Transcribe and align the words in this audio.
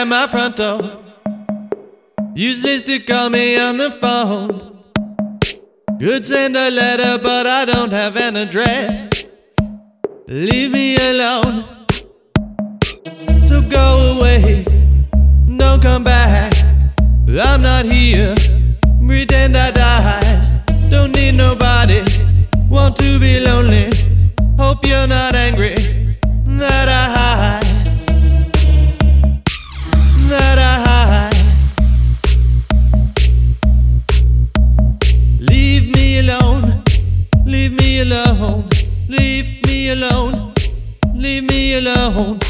at 0.00 0.06
my 0.06 0.26
front 0.26 0.56
door. 0.56 0.80
this 2.34 2.82
to 2.84 2.98
call 3.00 3.28
me 3.28 3.58
on 3.58 3.76
the 3.76 3.90
phone. 3.90 4.48
Could 6.00 6.24
send 6.24 6.56
a 6.56 6.70
letter, 6.70 7.22
but 7.22 7.46
I 7.46 7.66
don't 7.66 7.92
have 7.92 8.16
an 8.16 8.36
address. 8.36 9.26
Leave 10.26 10.70
me 10.70 10.96
alone. 10.96 11.64
So 13.44 13.60
go 13.60 14.16
away, 14.16 14.64
don't 15.58 15.82
come 15.82 16.04
back. 16.04 16.54
I'm 17.28 17.60
not 17.60 17.84
here, 17.84 18.34
pretend 19.06 19.54
I 19.54 19.70
died. 19.70 20.90
Don't 20.90 21.12
need 21.12 21.34
nobody, 21.34 22.02
want 22.70 22.96
to 22.96 23.18
be 23.18 23.40
lonely. 23.40 23.90
Hope 24.58 24.86
you're 24.86 25.06
not 25.06 25.34
angry 25.34 25.74
that 26.58 26.88
I. 26.88 27.19
feel 41.70 41.86
alone. 41.86 42.49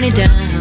gonna 0.00 0.10
die. 0.14 0.57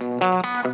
Never 0.00 0.70